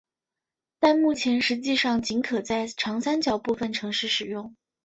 [0.79, 4.55] 但目前实际上仅可在长三角部分城市使用。